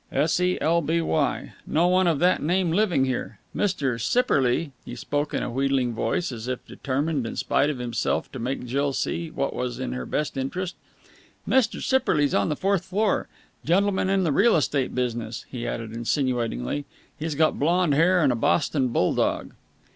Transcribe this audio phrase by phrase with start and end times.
[0.11, 1.53] "S e l b y.
[1.67, 3.37] No one of that name living here.
[3.55, 4.01] Mr.
[4.01, 8.39] Sipperley" he spoke in a wheedling voice, as if determined, in spite of herself, to
[8.39, 10.75] make Jill see what was in her best interests
[11.47, 11.83] "Mr.
[11.83, 13.27] Sipperley's on the fourth floor.
[13.63, 16.85] Gentleman in the real estate business," he added insinuatingly.
[17.19, 19.53] "He's got blond hair and a Boston bull dog."